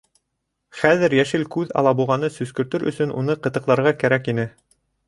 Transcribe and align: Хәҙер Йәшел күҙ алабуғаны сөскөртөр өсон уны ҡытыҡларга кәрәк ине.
Хәҙер 0.77 1.15
Йәшел 1.17 1.45
күҙ 1.57 1.75
алабуғаны 1.83 2.33
сөскөртөр 2.39 2.87
өсон 2.95 3.17
уны 3.23 3.39
ҡытыҡларга 3.47 3.97
кәрәк 4.05 4.35
ине. 4.37 4.53